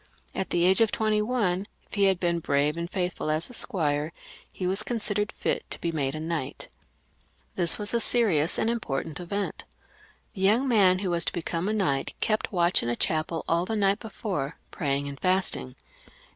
At 0.33 0.49
the 0.49 0.65
age 0.65 0.81
of 0.81 0.91
twenty 0.91 1.21
one, 1.21 1.67
if 1.85 1.93
he 1.93 2.05
had 2.05 2.19
been 2.19 2.39
brave 2.39 2.75
and 2.75 2.89
faithful 2.89 3.29
as 3.29 3.51
a 3.51 3.53
squire, 3.53 4.11
he 4.51 4.65
was 4.65 4.81
considered 4.81 5.31
fit 5.31 5.69
to 5.69 5.79
be 5.79 5.91
made 5.91 6.15
a 6.15 6.19
knight 6.19 6.69
This 7.53 7.77
was 7.77 7.93
a 7.93 7.99
serious 7.99 8.57
and 8.57 8.67
important 8.67 9.19
event. 9.19 9.63
The 10.33 10.41
young 10.41 10.67
man 10.67 10.97
who 11.05 11.11
was 11.11 11.23
to 11.25 11.33
become 11.33 11.67
a 11.69 11.73
knight 11.73 12.15
kept 12.19 12.51
watch 12.51 12.81
in 12.81 12.89
a 12.89 12.95
chapel 12.95 13.45
all 13.47 13.63
the 13.67 13.75
night 13.75 13.99
before, 13.99 14.57
praying 14.71 15.07
and 15.07 15.19
fasting. 15.19 15.75